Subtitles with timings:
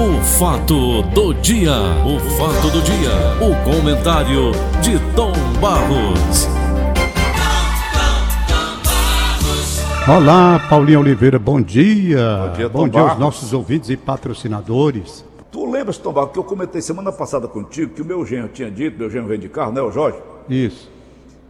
[0.00, 1.74] O fato do dia,
[2.06, 5.30] o fato do dia, o comentário de Tom
[5.60, 6.48] Barros.
[10.08, 12.46] Olá, Paulinho Oliveira, bom dia.
[12.46, 13.20] Bom dia, Tom Bom dia aos Barros.
[13.20, 15.22] nossos ouvintes e patrocinadores.
[15.52, 18.70] Tu lembras, Tom Barros, que eu comentei semana passada contigo que o meu genro tinha
[18.70, 20.16] dito, meu genro vem de carro, né, o Jorge?
[20.48, 20.90] Isso.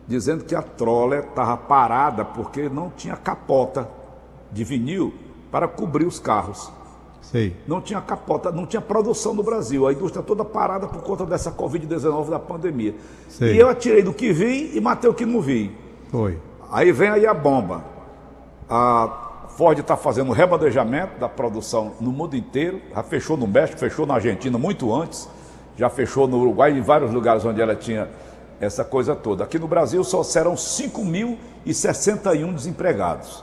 [0.09, 3.89] Dizendo que a Troller estava parada porque não tinha capota
[4.51, 5.15] de vinil
[5.53, 6.80] para cobrir os carros.
[7.23, 7.57] Sei.
[7.67, 9.87] Não tinha capota, não tinha produção no Brasil.
[9.87, 12.95] A indústria toda parada por conta dessa Covid-19 da pandemia.
[13.29, 13.55] Sei.
[13.55, 15.77] E eu atirei do que vi e matei o que não vi.
[16.11, 16.39] Foi.
[16.71, 17.85] Aí vem aí a bomba.
[18.69, 22.81] A Ford está fazendo um remanejamento da produção no mundo inteiro.
[22.95, 25.29] Já fechou no México, fechou na Argentina muito antes.
[25.77, 28.09] Já fechou no Uruguai e em vários lugares onde ela tinha
[28.61, 29.45] essa coisa toda.
[29.45, 33.43] Aqui no Brasil só serão 5.061 desempregados.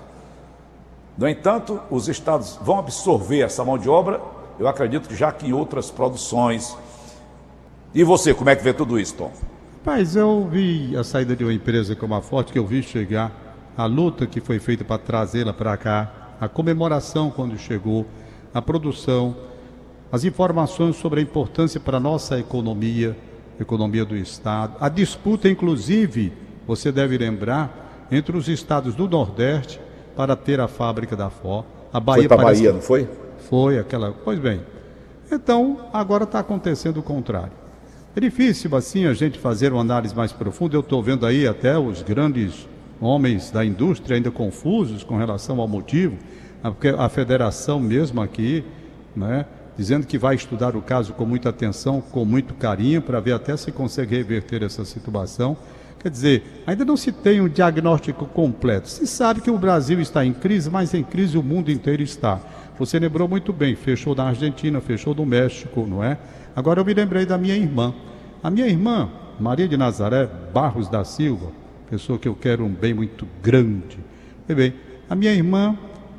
[1.17, 4.21] No entanto, os estados vão absorver essa mão de obra,
[4.59, 6.77] eu acredito que já que em outras produções.
[7.93, 9.32] E você, como é que vê tudo isso, Tom?
[9.84, 13.32] Mas eu vi a saída de uma empresa como a Forte, que eu vi chegar,
[13.76, 18.05] a luta que foi feita para trazê-la para cá, a comemoração quando chegou,
[18.54, 19.35] a produção,
[20.12, 23.18] as informações sobre a importância para a nossa economia,
[23.59, 26.31] economia do Estado, a disputa, inclusive,
[26.68, 29.79] você deve lembrar, entre os estados do Nordeste
[30.18, 31.63] para ter a fábrica da Ford.
[31.93, 33.07] A Bahia Foi para parece Bahia, não foi?
[33.49, 34.12] foi aquela.
[34.12, 34.62] Pois bem.
[35.32, 37.51] Então, agora está acontecendo o contrário.
[38.15, 40.76] É difícil, assim, a gente fazer uma análise mais profunda.
[40.76, 42.68] Eu estou vendo aí até os grandes
[42.99, 46.18] homens da indústria ainda confusos com relação ao motivo,
[46.63, 48.63] a- porque a federação mesmo aqui,
[49.15, 49.46] né,
[49.77, 53.55] dizendo que vai estudar o caso com muita atenção, com muito carinho, para ver até
[53.55, 55.55] se consegue reverter essa situação.
[55.99, 58.87] Quer dizer, ainda não se tem um diagnóstico completo.
[58.87, 62.40] Se sabe que o Brasil está em crise, mas em crise o mundo inteiro está.
[62.77, 66.18] Você lembrou muito bem, fechou na Argentina, fechou no México, não é?
[66.56, 67.94] Agora eu me lembrei da minha irmã.
[68.44, 69.09] A minha irmã,
[69.40, 71.51] Maria de Nazaré Barros da Silva,
[71.90, 73.97] pessoa que eu quero um bem muito grande.
[74.47, 74.74] Bem, bem,
[75.09, 75.75] a minha irmã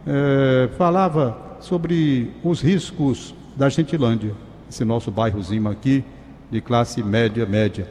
[0.06, 4.32] eh, falava sobre os riscos da Gentilândia,
[4.68, 6.04] esse nosso bairrozinho aqui,
[6.50, 7.88] de classe média, média.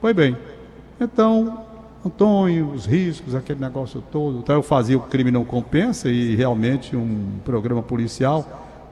[0.00, 0.36] Pois bem,
[1.00, 1.64] então,
[2.04, 4.38] Antônio, os riscos, aquele negócio todo.
[4.38, 8.46] Então eu fazia o crime não compensa e realmente um programa policial,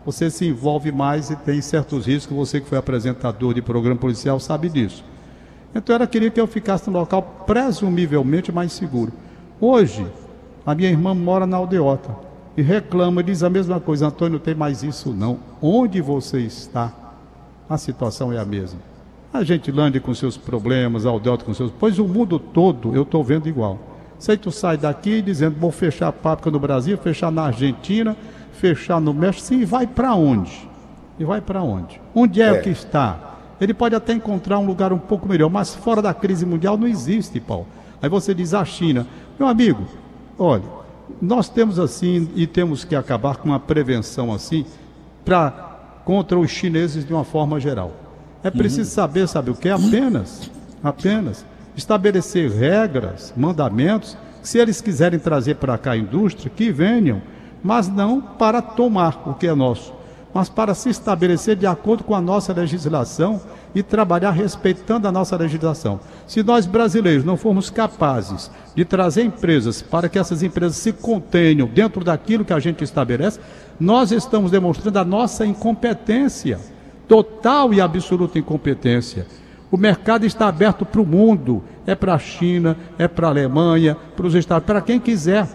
[0.05, 2.37] você se envolve mais e tem certos riscos.
[2.37, 5.05] Você que foi apresentador de programa policial sabe disso.
[5.75, 9.13] Então ela queria que eu ficasse no local presumivelmente mais seguro.
[9.61, 10.07] Hoje,
[10.65, 12.17] a minha irmã mora na aldeota
[12.57, 15.39] e reclama, diz a mesma coisa, Antônio, não tem mais isso não.
[15.61, 16.93] Onde você está?
[17.69, 18.96] A situação é a mesma.
[19.37, 21.71] A Gentilândia com seus problemas, a Aldeota com seus.
[21.79, 23.79] Pois o mundo todo eu estou vendo igual.
[24.19, 28.17] Sei que tu sai daqui dizendo vou fechar a fábrica no Brasil, fechar na Argentina,
[28.53, 29.45] fechar no México.
[29.47, 30.67] Sim, e vai para onde?
[31.19, 32.01] E vai para onde?
[32.15, 32.59] Onde é, É.
[32.61, 33.35] que está?
[33.61, 36.87] Ele pode até encontrar um lugar um pouco melhor, mas fora da crise mundial não
[36.87, 37.67] existe, Paulo.
[38.01, 39.07] Aí você diz a China.
[39.39, 39.85] Meu amigo,
[40.39, 40.65] olha,
[41.21, 44.65] nós temos assim e temos que acabar com uma prevenção assim
[45.25, 45.51] para
[46.05, 47.93] contra os chineses de uma forma geral.
[48.47, 49.69] É preciso saber, sabe o que?
[49.69, 50.49] Apenas,
[50.81, 51.45] apenas
[51.77, 57.21] estabelecer regras, mandamentos, se eles quiserem trazer para cá a indústria, que venham,
[57.61, 59.93] mas não para tomar o que é nosso,
[60.33, 63.41] mas para se estabelecer de acordo com a nossa legislação
[63.75, 65.99] e trabalhar respeitando a nossa legislação.
[66.25, 71.67] Se nós brasileiros não formos capazes de trazer empresas para que essas empresas se contenham
[71.67, 73.41] dentro daquilo que a gente estabelece,
[73.81, 76.61] nós estamos demonstrando a nossa incompetência,
[77.09, 79.27] total e absoluta incompetência.
[79.71, 83.97] O mercado está aberto para o mundo, é para a China, é para a Alemanha,
[84.17, 85.49] para os Estados, para quem quiser.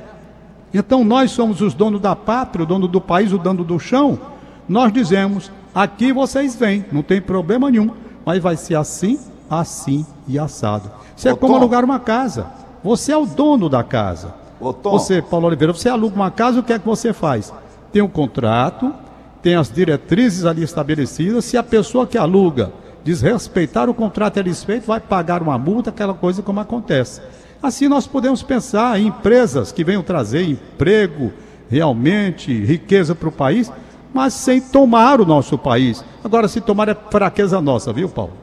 [0.73, 4.19] Então nós somos os donos da pátria, o dono do país, o dono do chão.
[4.67, 7.91] Nós dizemos: aqui vocês vêm, não tem problema nenhum,
[8.25, 9.19] mas vai ser assim,
[9.49, 10.91] assim e assado.
[11.15, 11.59] Isso é Ô, como Tom.
[11.59, 12.47] alugar uma casa.
[12.83, 14.33] Você é o dono da casa.
[14.59, 14.73] Ô.
[14.73, 17.53] Você, Paulo Oliveira, você aluga uma casa, o que é que você faz?
[17.91, 18.93] Tem um contrato,
[19.41, 21.45] tem as diretrizes ali estabelecidas.
[21.45, 22.71] Se a pessoa que aluga
[23.03, 27.21] desrespeitar o contrato é desfeito, vai pagar uma multa, aquela coisa como acontece.
[27.61, 31.31] Assim nós podemos pensar em empresas que venham trazer emprego,
[31.69, 33.71] realmente riqueza para o país,
[34.13, 36.03] mas sem tomar o nosso país.
[36.23, 38.33] Agora, se tomar é fraqueza nossa, viu, Paulo?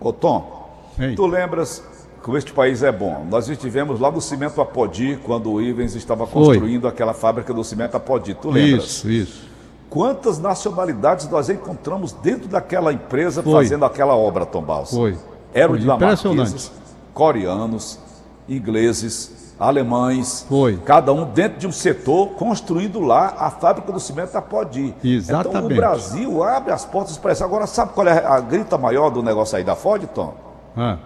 [0.00, 0.54] Ô Tom,
[0.98, 1.14] Hein?
[1.16, 1.82] tu lembras
[2.22, 3.26] que este país é bom?
[3.30, 7.96] Nós estivemos lá no Cimento Apodi, quando o Ivens estava construindo aquela fábrica do Cimento
[7.96, 8.34] Apodi.
[8.34, 8.84] Tu lembras?
[8.84, 9.53] Isso, isso.
[9.90, 13.52] Quantas nacionalidades nós encontramos dentro daquela empresa Foi.
[13.64, 14.96] fazendo aquela obra, Tom Balsa?
[14.96, 15.16] Foi.
[15.52, 16.72] Eram dinamarqueses,
[17.12, 17.98] coreanos,
[18.48, 20.76] ingleses, alemães, Foi.
[20.78, 24.94] cada um dentro de um setor, construindo lá a fábrica do cimento da Podi.
[25.02, 25.56] Exatamente.
[25.56, 27.44] Então o Brasil abre as portas para isso.
[27.44, 30.34] Agora, sabe qual é a grita maior do negócio aí da Ford, Tom?
[30.76, 30.98] Ah.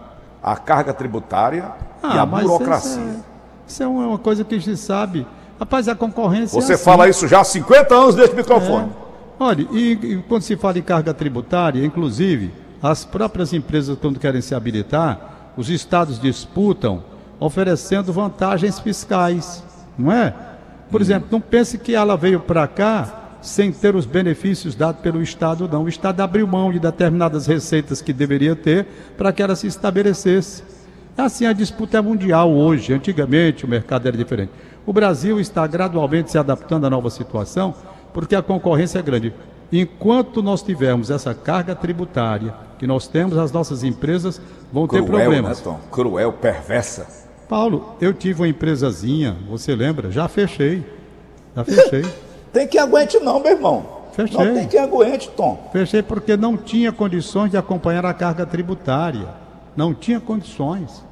[0.42, 1.72] A carga tributária
[2.02, 3.02] e Ah, a mas burocracia.
[3.02, 3.20] Isso é,
[3.66, 5.26] isso é uma coisa que se sabe.
[5.58, 6.60] Rapaz, a concorrência.
[6.60, 6.84] Você é assim.
[6.84, 8.90] fala isso já há 50 anos nesse microfone.
[9.40, 12.52] Olha, e, e quando se fala em carga tributária, inclusive,
[12.82, 17.02] as próprias empresas, quando querem se habilitar, os estados disputam
[17.40, 19.62] oferecendo vantagens fiscais,
[19.99, 20.34] não é?
[20.90, 25.22] Por exemplo, não pense que ela veio para cá sem ter os benefícios dados pelo
[25.22, 25.84] Estado, não.
[25.84, 30.62] O Estado abriu mão de determinadas receitas que deveria ter para que ela se estabelecesse.
[31.16, 32.93] Assim, a disputa é mundial hoje.
[32.93, 34.52] Antigamente o mercado era diferente.
[34.88, 37.75] O Brasil está gradualmente se adaptando à nova situação
[38.11, 39.35] porque a concorrência é grande.
[39.70, 44.40] Enquanto nós tivermos essa carga tributária que nós temos, as nossas empresas
[44.73, 45.58] vão ter Cruel, problemas.
[45.58, 45.79] né, Tom?
[45.93, 47.06] Cruel, perversa.
[47.46, 50.11] Paulo, eu tive uma empresazinha, você lembra?
[50.11, 50.82] Já fechei.
[51.55, 52.06] Já fechei.
[52.50, 53.87] Tem quem aguente não, meu irmão.
[54.12, 54.43] Fechei.
[54.43, 55.69] Não tem quem aguente, Tom.
[55.70, 59.29] Fechei porque não tinha condições de acompanhar a carga tributária.
[59.76, 61.05] Não tinha condições.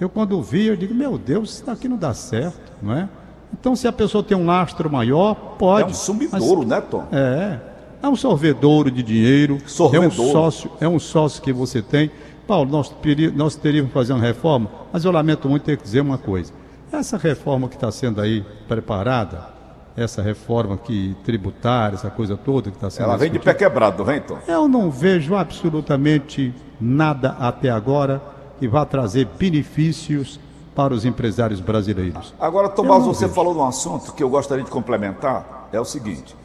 [0.00, 3.08] Eu quando vi, eu digo, meu Deus, isso daqui não dá certo, não é?
[3.52, 5.82] Então, se a pessoa tem um lastro maior, pode.
[5.82, 7.06] É um sumidouro, né, Tom?
[7.12, 7.58] É.
[8.02, 9.58] É um sorvedouro de dinheiro.
[9.66, 10.22] Sorvedouro.
[10.22, 12.10] É um sócio, é um sócio que você tem.
[12.46, 12.94] Paulo, nós,
[13.34, 16.52] nós teríamos que fazer uma reforma, mas eu lamento muito ter que dizer uma coisa.
[16.90, 19.48] Essa reforma que está sendo aí preparada,
[19.96, 23.64] essa reforma que tributária, essa coisa toda que está sendo Ela vem de discutida, pé
[23.66, 24.38] quebrado, vem, Tom?
[24.48, 28.20] eu não vejo absolutamente nada até agora
[28.60, 30.38] que vá trazer benefícios
[30.76, 32.34] para os empresários brasileiros.
[32.38, 33.34] Agora, Tomás, você vejo.
[33.34, 35.68] falou de um assunto que eu gostaria de complementar.
[35.72, 36.36] É o seguinte: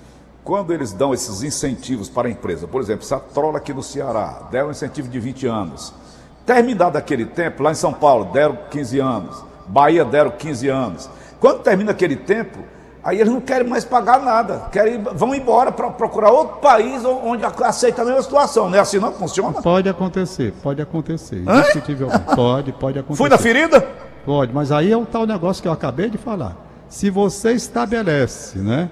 [0.41, 3.83] quando eles dão esses incentivos para a empresa, por exemplo, se a Trola aqui no
[3.83, 5.93] Ceará der um incentivo de 20 anos,
[6.45, 11.09] terminado aquele tempo, lá em São Paulo deram 15 anos, Bahia deram 15 anos.
[11.41, 12.59] Quando termina aquele tempo,
[13.05, 17.45] aí eles não querem mais pagar nada, querem, vão embora para procurar outro país onde
[17.63, 18.69] aceita a mesma situação.
[18.69, 19.61] Não é assim não funciona?
[19.61, 21.41] Pode acontecer, pode acontecer.
[22.35, 23.17] Pode, pode acontecer.
[23.23, 23.79] Fui na ferida?
[24.25, 26.57] Pode, mas aí é o tal negócio que eu acabei de falar.
[26.89, 28.89] Se você estabelece, né,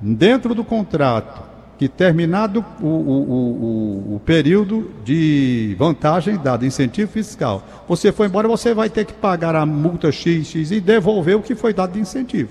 [0.00, 1.42] dentro do contrato,
[1.76, 8.26] que terminado o, o, o, o- o período de vantagem dada, incentivo fiscal, você foi
[8.28, 11.74] embora, você vai ter que pagar a multa X, X e devolver o que foi
[11.74, 12.50] dado de incentivo.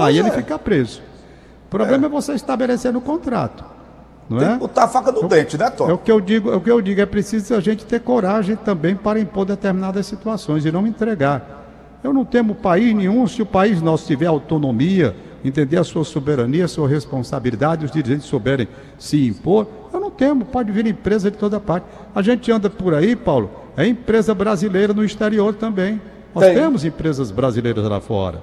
[0.00, 0.32] Aí ele é.
[0.32, 1.02] fica preso.
[1.66, 3.64] O problema é, você estabelecer no contrato.
[4.28, 4.52] Não Tem é?
[4.52, 5.90] que botar a faca no dente, né, Tom?
[5.90, 8.00] É o que eu digo, é o que eu digo, é preciso a gente ter
[8.00, 11.60] coragem também para impor determinadas situações e não entregar.
[12.02, 15.14] Eu não temo país nenhum se o país nosso tiver autonomia,
[15.44, 18.68] entender a sua soberania, a sua responsabilidade, os dirigentes souberem
[18.98, 19.66] se impor.
[19.92, 21.86] Eu não temo, pode vir empresa de toda parte.
[22.14, 26.00] A gente anda por aí, Paulo, é empresa brasileira no exterior também.
[26.34, 26.54] Nós Tem.
[26.54, 28.40] temos empresas brasileiras lá fora,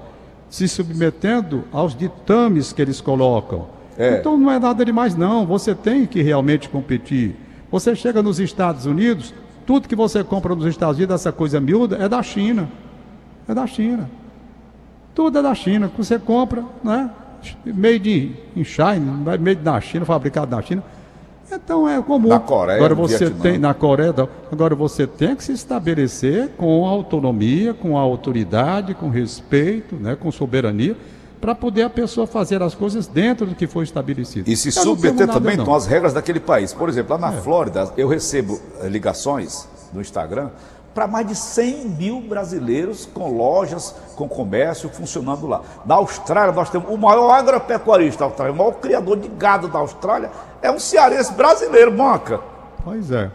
[0.50, 3.66] se submetendo aos ditames que eles colocam.
[3.96, 4.18] É.
[4.18, 5.44] Então não é nada demais, não.
[5.46, 7.36] Você tem que realmente competir.
[7.70, 9.34] Você chega nos Estados Unidos,
[9.66, 12.68] tudo que você compra nos Estados Unidos, essa coisa miúda, é da China.
[13.46, 14.08] É da China.
[15.14, 15.88] Tudo é da China.
[15.88, 17.10] que Você compra, né?
[17.66, 20.82] Made in China, made na China, fabricado na China.
[21.50, 22.28] Então é comum.
[22.28, 23.40] Na Coreia, agora você Vietnã.
[23.42, 24.28] tem na Coreia, não.
[24.52, 30.96] agora você tem que se estabelecer com autonomia, com autoridade, com respeito, né, com soberania,
[31.40, 34.50] para poder a pessoa fazer as coisas dentro do que foi estabelecido.
[34.50, 36.72] E se submeter nada, também com as regras daquele país.
[36.74, 37.40] Por exemplo, lá na É.
[37.40, 40.48] Flórida, eu recebo eh, ligações no Instagram
[40.94, 45.62] para mais de 100 mil brasileiros com lojas, com comércio funcionando lá.
[45.86, 49.78] Na Austrália, nós temos o maior agropecuarista da Austrália, o maior criador de gado da
[49.78, 50.30] Austrália,
[50.60, 52.40] é um cearense brasileiro, Monca.
[52.82, 53.30] Pois é.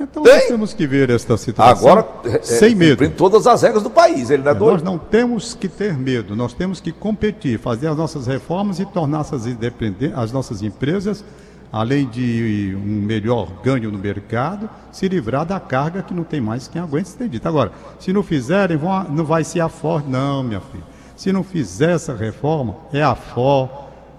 [0.00, 0.34] Então Tem?
[0.34, 2.90] nós temos que ver esta situação Agora, eh, sem eh, medo.
[2.96, 4.84] cumprindo todas as regras do país, ele não é Nós doido?
[4.84, 9.20] não temos que ter medo, nós temos que competir, fazer as nossas reformas e tornar
[9.20, 11.24] as nossas empresas,
[11.74, 16.68] além de um melhor ganho no mercado, se livrar da carga que não tem mais
[16.68, 17.48] quem aguente ser dito.
[17.48, 20.84] Agora, se não fizerem, vão não vai ser a Ford, não, minha filha.
[21.16, 23.68] Se não fizer essa reforma, é a Ford,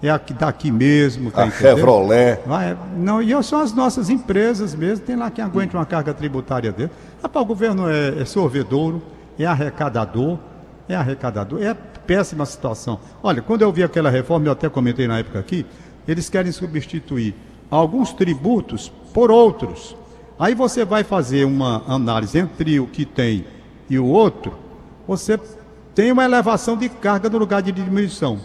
[0.02, 1.76] é a daqui mesmo, tá A entendendo?
[1.76, 2.40] Chevrolet.
[2.44, 6.70] Vai, não, e são as nossas empresas mesmo, tem lá quem aguente uma carga tributária
[6.70, 6.90] dele.
[7.22, 9.02] Rapaz, o governo é, é sorvedouro,
[9.38, 10.38] é arrecadador,
[10.86, 13.00] é arrecadador, é péssima situação.
[13.22, 15.64] Olha, quando eu vi aquela reforma, eu até comentei na época aqui,
[16.06, 17.34] eles querem substituir
[17.70, 19.96] alguns tributos por outros.
[20.38, 23.44] Aí você vai fazer uma análise entre o que tem
[23.88, 24.52] e o outro,
[25.06, 25.38] você
[25.94, 28.38] tem uma elevação de carga no lugar de diminuição.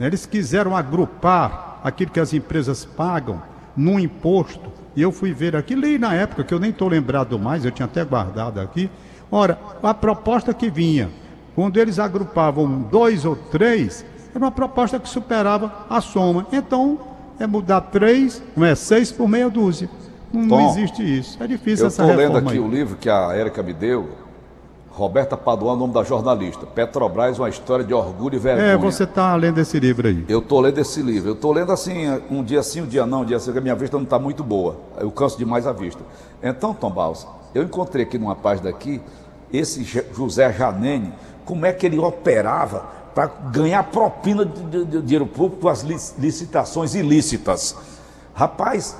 [0.00, 3.40] Eles quiseram agrupar aquilo que as empresas pagam
[3.76, 4.72] num imposto.
[4.96, 7.70] E eu fui ver aqui, li na época, que eu nem estou lembrado mais, eu
[7.70, 8.90] tinha até guardado aqui.
[9.30, 11.10] Ora, a proposta que vinha
[11.54, 14.04] Quando eles agrupavam dois ou três,
[14.34, 16.46] era uma proposta que superava a soma.
[16.52, 16.98] Então,
[17.38, 19.88] é mudar três, não é seis por meia dúzia.
[20.32, 21.42] Não, Tom, não existe isso.
[21.42, 22.64] É difícil Eu essa estou lendo reforma aqui aí.
[22.64, 24.08] o livro que a Érica me deu,
[24.90, 26.64] Roberta Paduan, nome da jornalista.
[26.66, 28.68] Petrobras, uma história de orgulho e vergonha.
[28.68, 30.24] É, você está lendo esse livro aí.
[30.26, 31.28] Eu estou lendo esse livro.
[31.30, 33.62] Eu estou lendo assim, um dia sim, um dia não, um dia assim, porque a
[33.62, 34.76] minha vista não está muito boa.
[34.98, 36.02] Eu canso demais a vista.
[36.42, 39.00] Então, Tom Baus, eu encontrei aqui numa página aqui,
[39.52, 41.12] esse José Janene,
[41.44, 45.80] como é que ele operava para ganhar propina de, de- de dinheiro público com as
[45.80, 47.74] lic- licitações ilícitas.
[48.34, 48.94] Rapaz,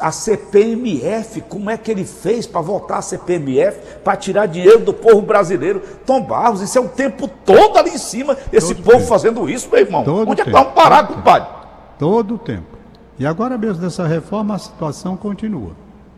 [0.00, 4.92] a CPMF, como é que ele fez para votar a CPMF, para tirar dinheiro do
[4.92, 5.80] povo brasileiro?
[6.04, 9.08] Tom Barros, isso é o tempo todo ali em cima, esse Todo povo tempo.
[9.08, 10.02] fazendo isso, meu irmão.
[10.02, 11.14] Todo Onde é que parar, Todo tempo.
[11.20, 11.48] compadre?
[11.96, 12.76] Todo o tempo.
[13.20, 15.70] E agora mesmo dessa reforma, a situação continua.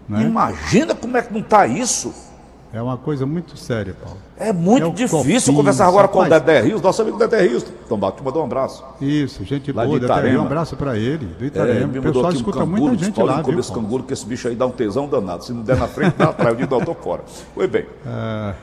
[0.09, 0.23] Né?
[0.23, 2.15] Imagina como é que não está isso.
[2.73, 4.19] É uma coisa muito séria, Paulo.
[4.37, 6.29] É muito É difícil copinho, conversar agora com o.
[6.29, 7.65] Dedé Rios, nosso amigo Dedé Rios.
[7.89, 8.85] Barros, te mandou um abraço.
[9.01, 9.97] Isso, gente Lá de boa.
[9.99, 10.43] Até Itarema.
[10.43, 11.87] um abraço para ele, do É, Itarema.
[11.87, 13.85] me o pessoal escuta canguru, muita gente lá, viu, esse Paulo?
[13.85, 15.45] canguru, que esse bicho aí dá um tesão danado.
[15.45, 17.23] Se não der na frente, dá atrás, eu digo, não, tô fora.
[17.55, 17.87] Pois bem.
[18.07, 18.55] É.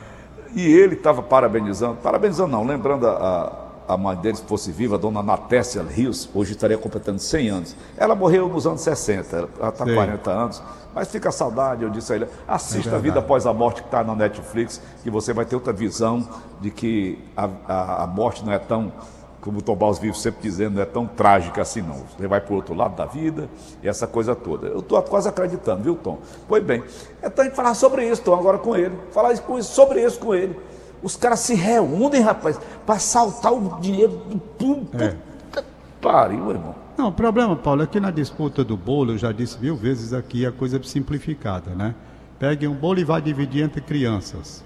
[0.56, 3.63] E ele estava parabenizando, parabenizando não, lembrando a, a
[3.96, 7.76] mãe dele, se fosse viva, a dona Natécia Rios, hoje estaria completando 100 anos.
[7.96, 9.94] Ela morreu nos anos 60, ela está Sei.
[9.94, 10.62] 40 anos,
[10.94, 13.02] mas fica a saudade, eu disse a ele, assista a É verdade.
[13.02, 16.26] Vida Após a Morte, que está na Netflix, que você vai ter outra visão
[16.60, 18.92] de que a, a, a morte não é tão,
[19.40, 22.04] como o Tom Baus vive sempre dizendo, não é tão trágica assim não.
[22.16, 23.48] Você vai para o outro lado da vida,
[23.82, 24.68] e essa coisa toda.
[24.68, 26.18] Eu estou quase acreditando, viu, Tom?
[26.48, 26.82] Pois bem,
[27.22, 28.96] então a gente falar sobre isso, Tom, agora com ele.
[29.10, 30.58] Falar sobre isso com ele.
[31.04, 34.96] Os caras se reúnem, rapaz, para saltar o dinheiro do público.
[34.96, 35.14] É.
[35.50, 35.64] Puta
[36.00, 36.74] Pariu, irmão.
[36.96, 40.14] Não, o problema, Paulo, é que na disputa do bolo, eu já disse mil vezes
[40.14, 41.94] aqui, a coisa é simplificada, né?
[42.38, 44.64] Pegue um bolo e vai dividir entre crianças.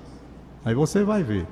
[0.64, 1.44] Aí você vai ver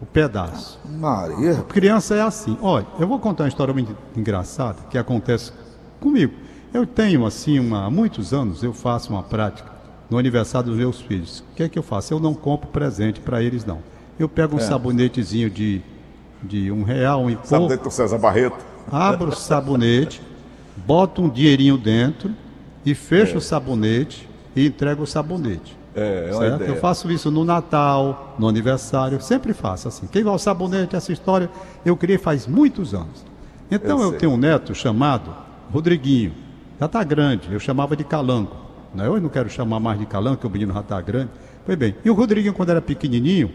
[0.00, 0.80] o pedaço.
[0.88, 1.62] Maria.
[1.68, 2.58] Criança é assim.
[2.60, 5.52] Olha, eu vou contar uma história muito engraçada que acontece
[6.00, 6.34] comigo.
[6.74, 9.70] Eu tenho, assim, uma, há muitos anos, eu faço uma prática
[10.10, 11.44] no aniversário dos meus filhos.
[11.52, 12.12] O que é que eu faço?
[12.12, 13.91] Eu não compro presente para eles, não.
[14.18, 15.80] Eu pego um sabonetezinho de,
[16.42, 17.48] de um real, um e pouco.
[17.48, 18.56] Sabonete do César Barreto.
[18.90, 20.22] abro o sabonete,
[20.76, 22.30] boto um dinheirinho dentro
[22.84, 25.76] e fecho o sabonete e entrego o sabonete.
[25.94, 26.54] É, é certo?
[26.56, 26.68] ideia.
[26.70, 30.06] Eu faço isso no Natal, no aniversário, eu sempre faço assim.
[30.06, 31.50] Quem vai ao sabonete, essa história
[31.84, 33.24] eu criei faz muitos anos.
[33.70, 35.34] Então Eu eu, tenho um neto chamado
[35.70, 36.32] Rodriguinho,
[36.78, 38.56] já está grande, eu chamava de Calanco.
[38.94, 39.06] Né?
[39.06, 41.30] Eu não quero chamar mais de Calanco, que o menino já está grande.
[41.64, 43.50] Pois bem, e o Rodriguinho, quando era pequenininho,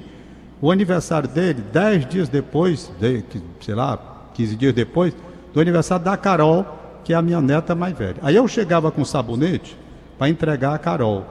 [0.62, 3.24] o aniversário dele, dez dias depois, de,
[3.62, 4.00] sei lá,
[4.34, 5.14] 15 dias depois,
[5.54, 6.66] do aniversário da Carol,
[7.04, 8.18] que é a minha neta mais velha.
[8.22, 9.78] Aí eu chegava com sabonete
[10.18, 11.26] para entregar a Carol.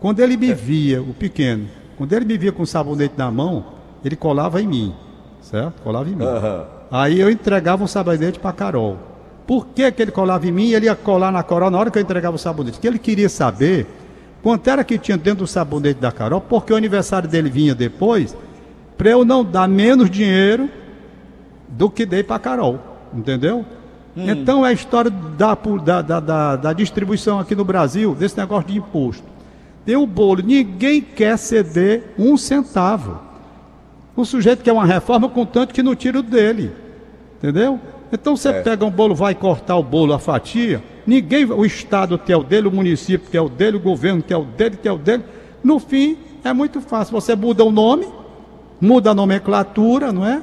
[0.00, 1.66] Quando ele me via, o pequeno,
[1.96, 3.64] quando ele me via com o sabonete na mão,
[4.04, 4.94] ele colava em mim,
[5.42, 5.82] certo?
[5.82, 6.24] Colava em mim.
[6.90, 8.96] Aí eu entregava o sabonete para Carol.
[9.46, 11.90] Por que, que ele colava em mim e ele ia colar na Carol na hora
[11.90, 12.76] que eu entregava o sabonete?
[12.76, 13.86] Porque ele queria saber
[14.42, 18.36] quanto era que tinha dentro do sabonete da Carol, porque o aniversário dele vinha depois,
[18.98, 20.68] para eu não dar menos dinheiro
[21.68, 22.78] do que dei para Carol,
[23.14, 23.64] entendeu?
[24.16, 28.76] Então é a história da, da, da, da- distribuição aqui no Brasil, desse negócio de
[28.78, 29.22] imposto.
[29.86, 33.20] Tem o bolo, ninguém quer ceder um centavo.
[34.16, 36.72] O sujeito quer uma reforma, contanto que não tira o dele.
[37.38, 37.78] Entendeu?
[38.12, 42.36] Então você pega um bolo, vai cortar o bolo, a fatia, ninguém, o Estado quer
[42.36, 45.22] o dele, o município quer o dele, o governo quer o dele, quer o dele.
[45.62, 47.12] No fim, é muito fácil.
[47.12, 48.06] Você muda o nome,
[48.80, 50.40] muda a nomenclatura, não é?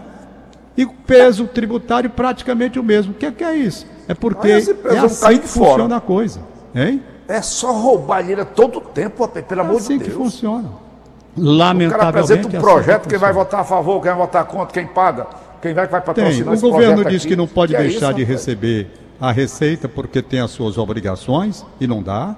[0.78, 3.12] E o peso tributário praticamente o mesmo.
[3.14, 3.86] O que é, que é isso?
[4.08, 4.58] É porque é
[5.00, 5.70] assim que fora.
[5.72, 6.42] funciona a coisa.
[6.76, 7.02] Hein?
[7.28, 10.22] É só roubar dinheiro todo tempo, rapaz, pelo É amor assim de que Deus.
[10.22, 10.68] funciona.
[10.68, 12.10] O cara Lamentavelmente.
[12.10, 14.74] apresenta um é assim projeto, que quem vai votar a favor, quem vai votar contra,
[14.74, 15.28] quem paga,
[15.62, 16.06] quem vai, vai Tem.
[16.14, 17.28] patrocinar O esse governo diz aqui.
[17.30, 18.88] que não pode Que é deixar isso, de receber
[19.20, 22.36] a receita porque tem as suas obrigações e não dá.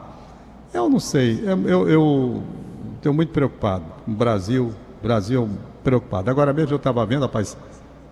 [0.74, 1.44] Eu não sei.
[1.46, 2.44] Eu, eu, eu
[2.98, 3.84] estou muito preocupado.
[4.08, 5.50] O Brasil, Brasil
[5.84, 6.30] preocupado.
[6.30, 7.58] Agora mesmo eu estava vendo, rapaz,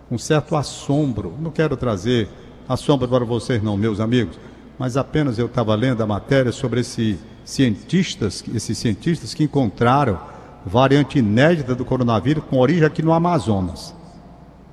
[0.10, 1.34] um certo assombro.
[1.40, 2.30] Não quero trazer
[2.68, 4.40] assombro para vocês, não, meus amigos,
[4.78, 10.20] mas apenas eu estava lendo a matéria sobre esse cientistas, esses cientistas que encontraram
[10.66, 13.94] variante inédita do coronavírus com origem aqui no Amazonas.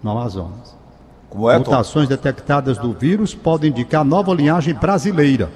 [0.03, 0.75] No Amazonas.
[1.29, 1.71] Como é, Tom?
[1.71, 5.51] Mutações detectadas do vírus podem indicar nova linhagem brasileira.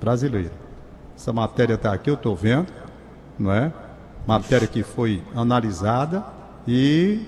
[0.00, 0.52] Brasileira.
[1.16, 2.66] Essa matéria está aqui, eu estou vendo,
[3.38, 3.72] não é?
[4.26, 6.24] Matéria que foi analisada
[6.66, 7.20] e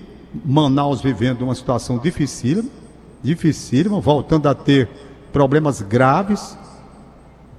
[0.45, 2.69] Manaus vivendo uma situação dificílima,
[3.23, 4.89] dificílima, voltando a ter
[5.31, 6.57] problemas graves.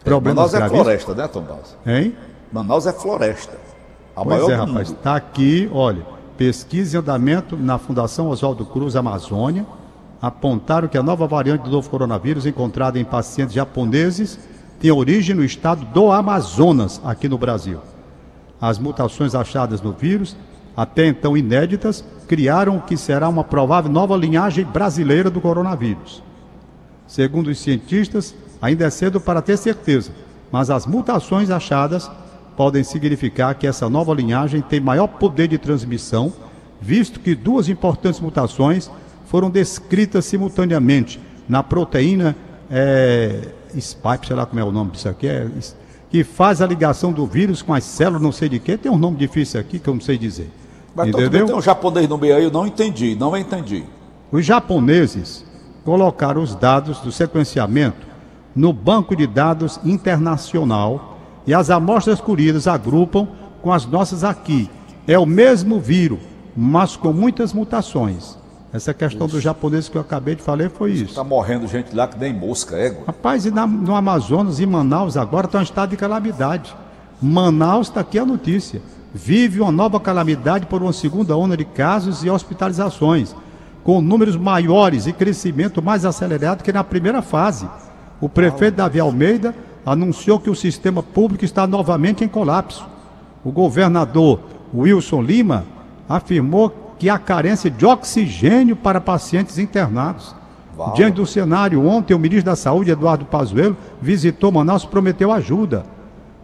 [0.04, 0.76] Problemas Manaus é graves.
[0.76, 1.76] floresta, né, Tom Baus?
[1.86, 2.14] Hein?
[2.52, 3.58] Manaus é floresta.
[4.16, 4.90] A Pois maior é, rapaz.
[4.90, 6.04] Está aqui, olha.
[6.36, 9.66] pesquisa em andamento na Fundação Oswaldo Cruz Amazônia
[10.20, 14.38] apontaram que a nova variante do novo coronavírus encontrada em pacientes japoneses
[14.78, 17.80] tem origem no estado do Amazonas, aqui no Brasil.
[18.60, 20.36] As mutações achadas no vírus,
[20.80, 26.22] até então inéditas, criaram o que será uma provável nova linhagem brasileira do coronavírus.
[27.06, 30.10] Segundo os cientistas, ainda é cedo para ter certeza,
[30.50, 32.10] mas as mutações achadas
[32.56, 36.32] podem significar que essa nova linhagem tem maior poder de transmissão,
[36.80, 38.90] visto que duas importantes mutações
[39.26, 42.34] foram descritas simultaneamente na proteína
[42.70, 45.46] é, Spike, sei lá como é o nome disso aqui, é,
[46.08, 48.78] que faz a ligação do vírus com as células, não sei de quê.
[48.78, 50.50] Tem um nome difícil aqui que eu não sei dizer.
[50.94, 51.46] Mas Entendeu?
[51.46, 53.84] tem um japonês no meio aí, eu não entendi, não entendi.
[54.32, 55.44] Os japoneses
[55.84, 58.06] colocaram os dados do sequenciamento
[58.54, 63.28] no banco de dados internacional e as amostras colhidas agrupam
[63.62, 64.70] com as nossas aqui.
[65.06, 66.18] É o mesmo vírus,
[66.56, 68.38] mas com muitas mutações.
[68.72, 69.36] Essa questão isso.
[69.36, 71.04] do japonês que eu acabei de falar foi isso.
[71.06, 73.04] Está morrendo gente lá que nem mosca, égua.
[73.06, 76.74] Rapaz, e na, no Amazonas e Manaus agora está em estado de calamidade.
[77.20, 78.80] Manaus está aqui a notícia.
[79.12, 83.34] Vive uma nova calamidade por uma segunda onda de casos e hospitalizações,
[83.82, 87.68] com números maiores e crescimento mais acelerado que na primeira fase.
[88.20, 92.86] O prefeito Davi Almeida anunciou que o sistema público está novamente em colapso.
[93.44, 94.40] O governador
[94.72, 95.64] Wilson Lima
[96.08, 100.36] afirmou que há carência de oxigênio para pacientes internados.
[100.78, 100.92] Uau.
[100.94, 105.84] Diante do cenário, ontem o ministro da Saúde, Eduardo Pazuello, visitou Manaus e prometeu ajuda.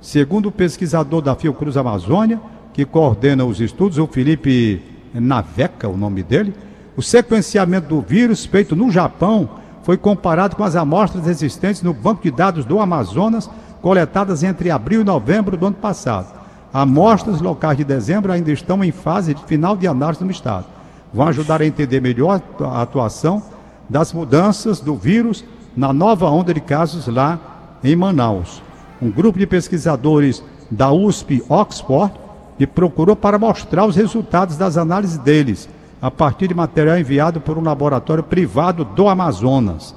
[0.00, 2.40] Segundo o pesquisador da Fiocruz Amazônia,
[2.76, 4.82] que coordena os estudos, o Felipe
[5.14, 6.52] Naveca, o nome dele,
[6.94, 9.48] o sequenciamento do vírus feito no Japão
[9.82, 13.48] foi comparado com as amostras existentes no banco de dados do Amazonas,
[13.80, 16.38] coletadas entre abril e novembro do ano passado.
[16.70, 20.66] Amostras locais de dezembro ainda estão em fase de final de análise no Estado.
[21.14, 23.42] Vão ajudar a entender melhor a atuação
[23.88, 25.42] das mudanças do vírus
[25.74, 27.40] na nova onda de casos lá
[27.82, 28.62] em Manaus.
[29.00, 32.25] Um grupo de pesquisadores da USP Oxford
[32.56, 35.68] que procurou para mostrar os resultados das análises deles,
[36.00, 39.94] a partir de material enviado por um laboratório privado do Amazonas.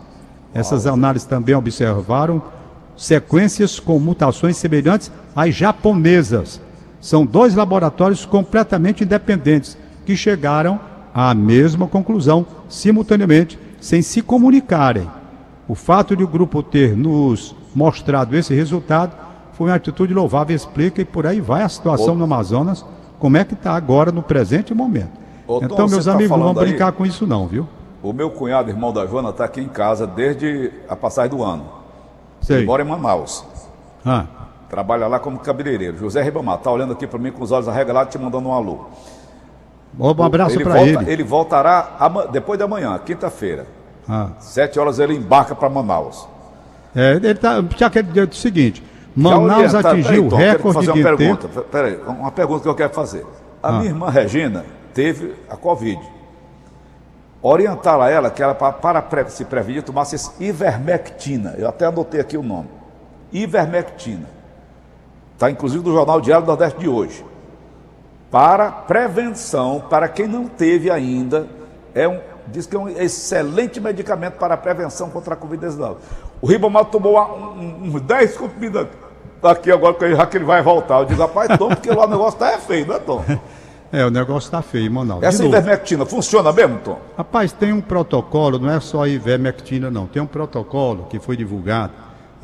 [0.53, 2.41] Essas análises também observaram
[2.97, 6.59] sequências com mutações semelhantes às japonesas,
[7.01, 10.79] são dois laboratórios completamente independentes que chegaram
[11.13, 15.09] à mesma conclusão simultaneamente, sem se comunicarem.
[15.67, 19.15] O fato de o grupo ter nos mostrado esse resultado
[19.59, 22.85] foi uma atitude louvável, explica e por aí vai a situação no Amazonas,
[23.19, 25.11] como é que está agora no presente momento.
[25.45, 27.67] Ô, então, meus tá amigos, não vamos brincar aí, com isso não, viu?
[28.01, 31.65] O meu cunhado, irmão da Joana, está aqui em casa desde a passagem do ano.
[32.39, 32.59] Sei.
[32.59, 33.43] Ele mora em Manaus.
[34.05, 34.27] Ah.
[34.69, 35.97] Trabalha lá como cabeleireiro.
[35.97, 38.85] José Ribamar, está olhando aqui para mim com os olhos arregalados, te mandando um alô.
[39.99, 41.11] Um abraço para ele.
[41.11, 41.99] Ele voltará
[42.31, 43.67] depois de amanhã, quinta-feira.
[44.07, 44.29] Ah.
[44.39, 46.25] Sete horas ele embarca para Manaus.
[46.95, 47.61] É, ele está.
[47.77, 48.81] Já quer dizer o seguinte:
[49.15, 51.47] Manaus atingiu o recorde fazer uma de pergunta.
[51.47, 51.61] Tempo.
[51.69, 53.25] Peraí, uma pergunta que eu quero fazer.
[53.61, 53.71] A ah.
[53.73, 55.99] minha irmã Regina teve a Covid.
[57.41, 61.55] Orientar a ela que ela, para, para se prevenir, tomasse ivermectina.
[61.57, 62.69] Eu até anotei aqui o nome.
[63.31, 64.27] Ivermectina.
[65.33, 67.25] Está inclusive no Jornal Diário do Nordeste de hoje.
[68.29, 71.47] Para prevenção, para quem não teve ainda,
[71.95, 72.19] é um,
[72.51, 75.97] diz que é um excelente medicamento para a prevenção contra a Covid-19.
[76.41, 78.87] O Ribamar tomou uns um, 10 comprimidos
[79.41, 80.99] aqui agora, já que ele vai voltar.
[80.99, 83.23] Eu digo, rapaz, Tom, porque lá o negócio está é feio, não é, Tom?
[83.91, 85.23] É, o negócio está feio, Manaus.
[85.23, 86.99] Essa ivermectina funciona mesmo, Tom?
[87.17, 90.05] Rapaz, tem um protocolo, não é só a ivermectina, não.
[90.05, 91.91] Tem um protocolo que foi divulgado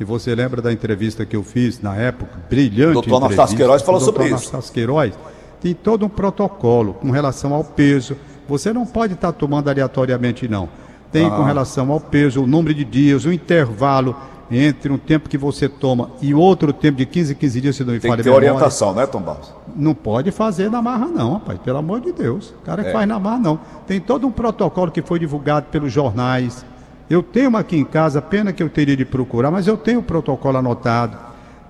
[0.00, 2.98] e você lembra da entrevista que eu fiz na época, brilhante.
[2.98, 4.34] O doutor Anastácio Queiroz falou sobre isso.
[4.34, 5.14] Anastácio Queiroz
[5.60, 8.16] tem todo um protocolo com relação ao peso.
[8.48, 10.68] Você não pode estar tomando aleatoriamente, não.
[11.10, 11.30] Tem ah.
[11.30, 14.16] com relação ao peso, o número de dias, o intervalo
[14.50, 17.92] entre um tempo que você toma e outro tempo de 15 15 dias, se não
[17.92, 18.52] me Tem que ter memória.
[18.52, 19.52] orientação, né, Tom Barros?
[19.74, 21.58] Não pode fazer na marra, não, rapaz.
[21.58, 22.50] Pelo amor de Deus.
[22.50, 22.92] O cara é.
[22.92, 23.60] faz na marra, não.
[23.86, 26.64] Tem todo um protocolo que foi divulgado pelos jornais
[27.08, 30.00] eu tenho uma aqui em casa, pena que eu teria de procurar, mas eu tenho
[30.00, 31.16] o protocolo anotado,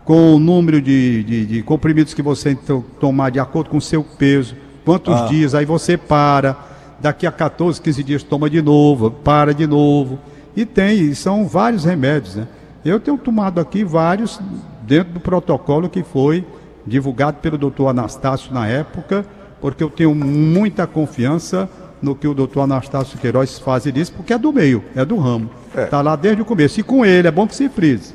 [0.05, 2.57] com o número de, de, de comprimidos que você
[2.99, 4.55] tomar de acordo com o seu peso,
[4.87, 5.27] quantos ah.
[5.27, 6.57] dias, aí você para,
[7.01, 10.17] daqui a 14, 15 dias toma de novo, para de novo.
[10.57, 12.47] E tem, são vários remédios, né?
[12.85, 14.41] Eu tenho tomado aqui vários
[14.83, 16.47] dentro do protocolo que foi
[16.87, 19.27] divulgado pelo doutor Anastácio na época,
[19.61, 21.69] porque eu tenho muita confiança
[22.01, 25.51] no que o doutor Anastácio Queiroz faz disso, porque é do meio, é do ramo.
[25.71, 25.87] Está é.
[25.87, 26.79] Tá lá desde o começo.
[26.79, 28.15] E com ele, é bom que se frise.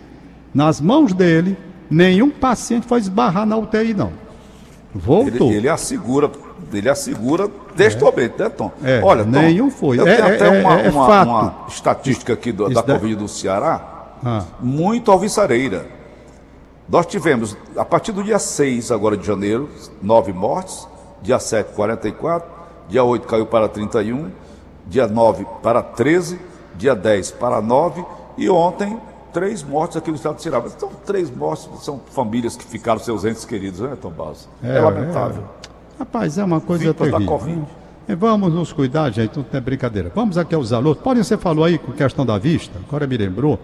[0.54, 1.58] Nas mãos dele,
[1.90, 4.14] nenhum paciente foi esbarrar na UTI, não.
[4.96, 5.50] Voltou.
[5.50, 6.32] Ele, ele assegura
[6.78, 8.72] ele assegura textualmente, né, Tom?
[8.84, 10.00] É, Olha, Tom, nenhum foi.
[10.00, 13.16] Eu é, tenho é, até é, uma, é uma, uma, estatística aqui do, da Covid
[13.16, 14.44] do Ceará, ah.
[14.60, 15.86] muito alvissareira.
[16.88, 19.70] Nós tivemos, a partir do dia 6 agora de janeiro,
[20.02, 20.88] nove mortes,
[21.22, 22.50] dia 7, 44,
[22.90, 24.30] dia 8 caiu para 31,
[24.88, 26.40] dia 9 para 13,
[26.76, 28.04] dia 10 para 9
[28.38, 29.00] e ontem
[29.32, 30.62] três mortes aqui no estado de Ceará.
[30.66, 34.48] Então, três mortes são famílias que ficaram seus entes queridos, né, Tom Barros?
[34.64, 35.44] É, é, lamentável.
[35.68, 35.71] É.
[36.02, 37.20] Rapaz, é uma coisa Vítimas terrível.
[37.20, 37.68] Da COVID.
[38.08, 40.12] É, vamos nos cuidar, gente, não é brincadeira.
[40.16, 40.98] Vamos aqui aos alunos.
[40.98, 43.60] Podem, você falou aí com questão da vista, agora me lembrou.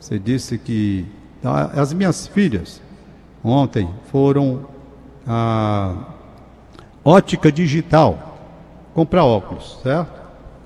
[0.00, 1.06] Você disse que
[1.76, 2.82] as minhas filhas
[3.44, 4.66] ontem foram
[5.24, 5.94] a
[7.04, 8.36] ótica digital
[8.92, 10.10] comprar óculos, certo?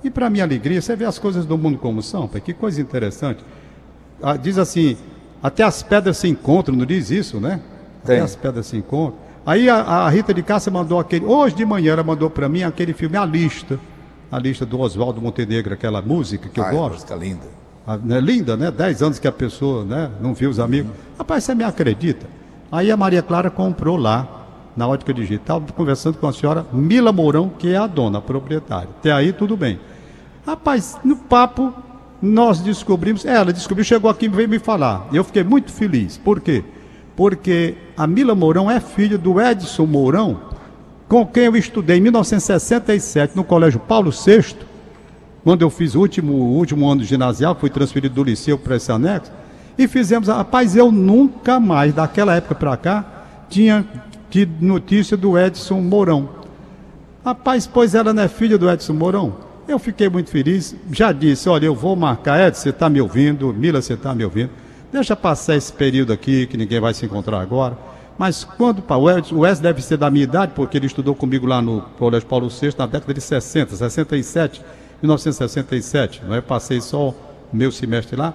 [0.02, 3.44] E para minha alegria, você vê as coisas do mundo como são, que coisa interessante.
[4.22, 4.96] Ah, diz assim,
[5.42, 7.60] até as pedras se encontram, não diz isso, né?
[8.06, 8.16] Tem.
[8.16, 9.29] Até as pedras se encontram.
[9.44, 12.62] Aí a, a Rita de Cássia mandou aquele, hoje de manhã ela mandou para mim
[12.62, 13.78] aquele filme A Lista,
[14.30, 16.94] a lista do Oswaldo Montenegro, aquela música que eu Ai, gosto.
[16.94, 17.46] Música linda.
[17.86, 18.70] A, né, linda, né?
[18.70, 20.90] Dez anos que a pessoa né, não viu os amigos.
[20.90, 21.16] Uhum.
[21.18, 22.26] Rapaz, você me acredita?
[22.70, 24.40] Aí a Maria Clara comprou lá,
[24.76, 28.88] na ótica digital, conversando com a senhora Mila Mourão, que é a dona, a proprietária.
[28.98, 29.80] Até aí tudo bem.
[30.46, 31.74] Rapaz, no papo,
[32.22, 35.08] nós descobrimos, ela descobriu, chegou aqui e veio me falar.
[35.10, 36.16] E eu fiquei muito feliz.
[36.16, 36.62] Por quê?
[37.20, 40.40] Porque a Mila Mourão é filha do Edson Mourão,
[41.06, 44.56] com quem eu estudei em 1967 no Colégio Paulo VI,
[45.44, 48.90] quando eu fiz o último, o último ano ginasial, fui transferido do liceu para esse
[48.90, 49.30] anexo.
[49.76, 53.04] E fizemos, rapaz, eu nunca mais, daquela época para cá,
[53.50, 53.84] tinha
[54.30, 56.26] tido notícia do Edson Mourão.
[57.22, 59.36] Rapaz, pois ela não é filha do Edson Mourão?
[59.68, 63.52] Eu fiquei muito feliz, já disse, olha, eu vou marcar, Edson, você está me ouvindo,
[63.52, 64.48] Mila, você está me ouvindo.
[64.92, 67.78] Deixa passar esse período aqui, que ninguém vai se encontrar agora.
[68.18, 71.82] Mas quando o Edson deve ser da minha idade, porque ele estudou comigo lá no
[71.98, 74.62] Colégio Paulo VI na década de 60, 67,
[75.00, 76.22] 1967.
[76.26, 76.40] Não é?
[76.40, 77.14] Passei só o
[77.52, 78.34] meu semestre lá.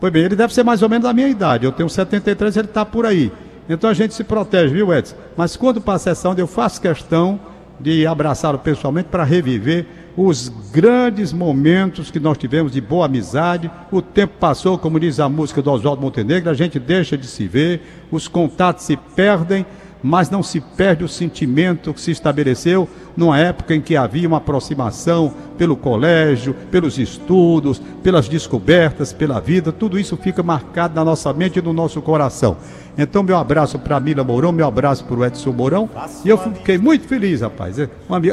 [0.00, 1.64] Pois bem, ele deve ser mais ou menos da minha idade.
[1.64, 3.30] Eu tenho 73, ele está por aí.
[3.68, 5.14] Então a gente se protege, viu, Edson?
[5.36, 7.38] Mas quando passa essa onda, eu faço questão
[7.80, 13.70] de abraçá-lo pessoalmente para reviver os grandes momentos que nós tivemos de boa amizade.
[13.90, 17.46] O tempo passou, como diz a música do Oswaldo Montenegro, a gente deixa de se
[17.48, 17.80] ver,
[18.10, 19.64] os contatos se perdem,
[20.02, 24.38] mas não se perde o sentimento que se estabeleceu numa época em que havia uma
[24.38, 31.32] aproximação pelo colégio, pelos estudos, pelas descobertas, pela vida, tudo isso fica marcado na nossa
[31.32, 32.56] mente e no nosso coração.
[32.96, 35.88] Então, meu abraço para Mila Mourão, meu abraço para o Edson Mourão,
[36.24, 37.76] e eu fiquei muito feliz, rapaz.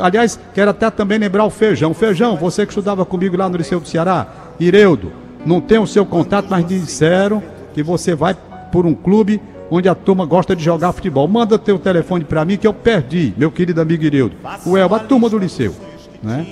[0.02, 1.94] Aliás, quero até também lembrar o Feijão.
[1.94, 4.28] Feijão, você que estudava comigo lá no Liceu do Ceará,
[4.60, 5.12] Ireudo,
[5.46, 7.42] não tem o seu contato, mas disseram
[7.74, 8.36] que você vai
[8.72, 9.42] por um clube
[9.72, 11.28] onde a turma gosta de jogar futebol.
[11.28, 14.36] Manda teu telefone para mim que eu perdi, meu querido amigo Ireudo.
[14.66, 15.74] O Elba, a turma do Liceu.
[16.22, 16.46] Né?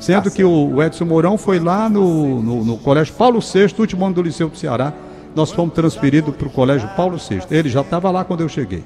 [0.00, 4.16] Sendo que o Edson Mourão foi lá no, no, no Colégio Paulo VI, último ano
[4.16, 4.92] do Liceu do Ceará.
[5.34, 7.42] Nós fomos transferidos para o Colégio Paulo VI.
[7.50, 8.84] Ele já estava lá quando eu cheguei.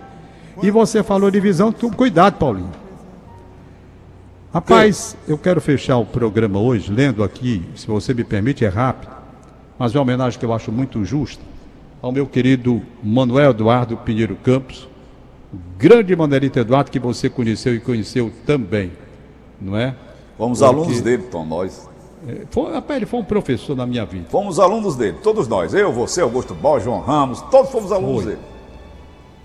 [0.63, 2.71] E você falou de visão, tu, cuidado, Paulinho.
[4.53, 9.13] Rapaz, eu quero fechar o programa hoje lendo aqui, se você me permite, é rápido,
[9.79, 11.43] mas é uma homenagem que eu acho muito justa
[12.01, 14.89] ao meu querido Manuel Eduardo Pinheiro Campos,
[15.77, 18.93] grande Manuelito Eduardo que você conheceu e conheceu também,
[19.61, 19.95] não é?
[20.39, 20.75] Fomos Porque...
[20.75, 21.89] alunos dele, Tom, nós.
[22.27, 24.27] É, foi, rapaz, ele foi um professor na minha vida.
[24.31, 25.73] Fomos alunos dele, todos nós.
[25.73, 28.33] Eu, você, Augusto Bó, João Ramos, todos fomos alunos foi.
[28.33, 28.43] dele.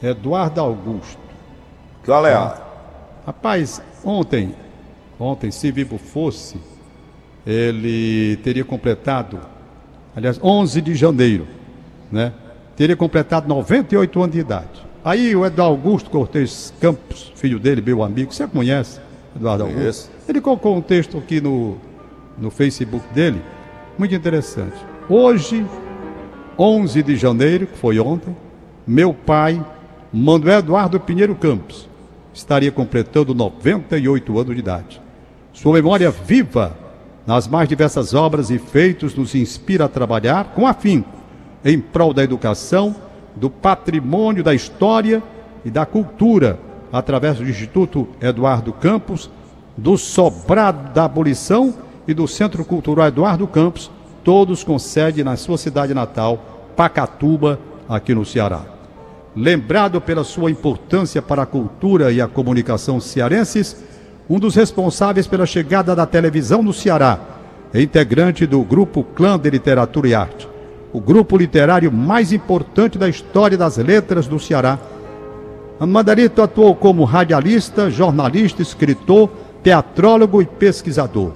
[0.01, 1.19] Eduardo Augusto.
[2.03, 2.59] Qual é a...
[3.25, 4.55] Rapaz, ontem,
[5.19, 6.57] ontem, se vivo fosse,
[7.45, 9.39] ele teria completado,
[10.15, 11.47] aliás, 11 de janeiro,
[12.11, 12.33] né?
[12.75, 14.91] teria completado 98 anos de idade.
[15.05, 18.99] Aí o Eduardo Augusto Cortes Campos, filho dele, meu amigo, você conhece,
[19.35, 19.79] Eduardo Augusto?
[19.79, 20.11] Conheço.
[20.27, 21.77] Ele colocou um texto aqui no,
[22.37, 23.41] no Facebook dele,
[23.97, 24.75] muito interessante.
[25.09, 25.65] Hoje,
[26.57, 28.35] 11 de janeiro, que foi ontem,
[28.85, 29.63] meu pai,
[30.11, 31.89] Manuel Eduardo Pinheiro Campos,
[32.33, 35.01] estaria completando 98 anos de idade.
[35.53, 36.77] Sua memória viva
[37.25, 41.09] nas mais diversas obras e feitos nos inspira a trabalhar com afinco
[41.63, 42.95] em prol da educação,
[43.35, 45.21] do patrimônio da história
[45.63, 46.59] e da cultura,
[46.91, 49.29] através do Instituto Eduardo Campos,
[49.77, 51.73] do Sobrado da Abolição
[52.07, 53.91] e do Centro Cultural Eduardo Campos,
[54.23, 58.61] todos com sede na sua cidade natal, Pacatuba, aqui no Ceará.
[59.35, 63.83] Lembrado pela sua importância para a cultura e a comunicação cearenses,
[64.29, 67.19] um dos responsáveis pela chegada da televisão no Ceará,
[67.73, 70.51] integrante do grupo Clã de Literatura e Arte
[70.93, 74.77] o grupo literário mais importante da história das letras do Ceará.
[75.79, 79.29] Mandarito atuou como radialista, jornalista, escritor,
[79.63, 81.31] teatrólogo e pesquisador.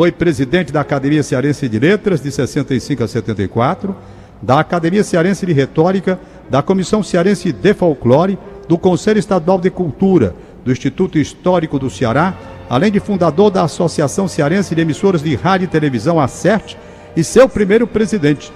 [0.00, 3.94] Foi presidente da Academia Cearense de Letras de 65 a 74,
[4.40, 10.34] da Academia Cearense de Retórica, da Comissão Cearense de Folclore, do Conselho Estadual de Cultura,
[10.64, 12.34] do Instituto Histórico do Ceará,
[12.70, 16.78] além de fundador da Associação Cearense de Emissoras de Rádio e Televisão, ACERT,
[17.14, 18.50] e seu primeiro presidente,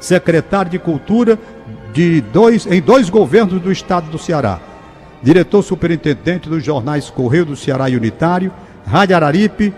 [0.00, 1.38] secretário de Cultura
[1.92, 4.58] de dois, em dois governos do estado do Ceará.
[5.22, 8.50] Diretor superintendente dos jornais Correio do Ceará e Unitário,
[8.84, 9.72] Rádio Araripe,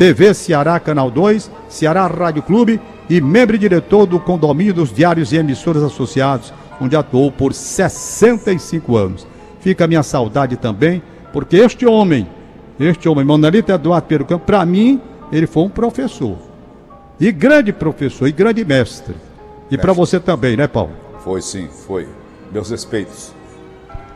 [0.00, 5.30] TV Ceará Canal 2, Ceará Rádio Clube e membro e diretor do condomínio dos diários
[5.30, 9.26] e emissoras associados, onde atuou por 65 anos.
[9.60, 11.02] Fica a minha saudade também,
[11.34, 12.26] porque este homem,
[12.78, 14.98] este homem, Manolito Eduardo Perucampo, para mim,
[15.30, 16.38] ele foi um professor.
[17.20, 19.14] E grande professor, e grande mestre.
[19.70, 20.92] E para você também, né, Paulo?
[21.18, 22.08] Foi sim, foi.
[22.50, 23.34] Meus respeitos.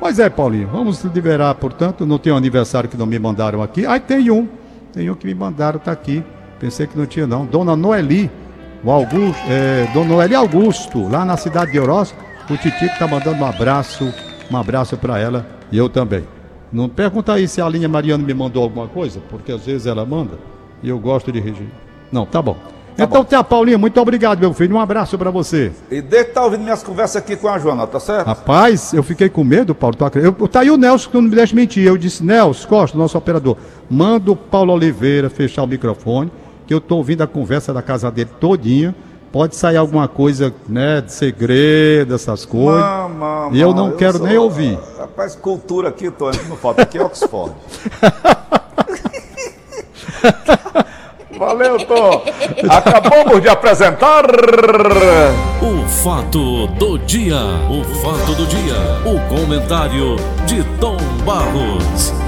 [0.01, 3.85] Pois é, Paulinho, vamos liberar, portanto, não tem um aniversário que não me mandaram aqui.
[3.85, 4.49] Aí tem um,
[4.95, 6.23] tem um que me mandaram, tá aqui.
[6.61, 7.45] Pensei que não tinha não.
[7.45, 8.31] Dona Noeli,
[8.83, 12.15] o Augusto, é, Dona Noeli Augusto, lá na cidade de Oroz,
[12.49, 14.15] o Titico tá mandando um abraço,
[14.51, 16.25] um abraço para ela e eu também.
[16.73, 20.07] Não pergunta aí se a linha Mariana me mandou alguma coisa, porque às vezes ela
[20.07, 20.39] manda
[20.83, 21.69] e eu gosto de regir.
[22.13, 22.57] Não, tá bom.
[22.97, 24.77] Tá então, Tia Paulinha, muito obrigado, meu filho.
[24.77, 25.73] Um abraço para você.
[25.91, 28.27] E deixa tá ouvindo minhas conversas aqui com a Joana, tá certo?
[28.27, 29.97] Rapaz, eu fiquei com medo, Paulo.
[29.97, 31.85] Tá, eu, tá aí o Nelson que não me deixa mentir.
[31.85, 33.57] Eu disse, Nelson Costa, nosso operador,
[33.91, 36.31] manda o Paulo Oliveira fechar o microfone,
[36.69, 38.95] que eu tô ouvindo a conversa da casa dele todinha.
[39.33, 42.81] Pode sair alguma coisa, né, de segredo, essas coisas.
[42.81, 44.27] Mama, e eu não eu quero sou...
[44.29, 44.79] nem ouvir.
[44.97, 47.53] Rapaz, cultura aqui, tô, não falta aqui é Oxford.
[51.39, 52.23] Valeu, Tom.
[52.69, 54.25] Acabamos de apresentar.
[55.61, 57.37] O fato do dia.
[57.71, 58.75] O fato do dia.
[59.05, 60.17] O comentário
[60.47, 62.24] de Tom Barros.